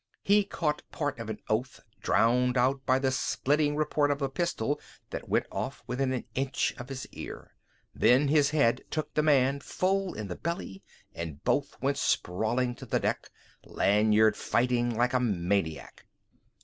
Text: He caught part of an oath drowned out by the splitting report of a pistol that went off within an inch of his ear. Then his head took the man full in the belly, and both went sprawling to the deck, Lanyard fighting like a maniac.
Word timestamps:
He 0.23 0.43
caught 0.45 0.81
part 0.91 1.19
of 1.19 1.29
an 1.29 1.37
oath 1.47 1.79
drowned 2.01 2.57
out 2.57 2.83
by 2.87 2.97
the 2.97 3.11
splitting 3.11 3.75
report 3.75 4.09
of 4.09 4.19
a 4.19 4.29
pistol 4.29 4.81
that 5.11 5.29
went 5.29 5.45
off 5.51 5.83
within 5.85 6.11
an 6.11 6.25
inch 6.33 6.73
of 6.79 6.89
his 6.89 7.05
ear. 7.11 7.53
Then 7.93 8.27
his 8.27 8.49
head 8.49 8.81
took 8.89 9.13
the 9.13 9.21
man 9.21 9.59
full 9.59 10.15
in 10.15 10.27
the 10.27 10.35
belly, 10.35 10.81
and 11.13 11.43
both 11.43 11.79
went 11.83 11.97
sprawling 11.99 12.73
to 12.77 12.87
the 12.87 12.99
deck, 12.99 13.29
Lanyard 13.63 14.35
fighting 14.35 14.89
like 14.95 15.13
a 15.13 15.19
maniac. 15.19 16.07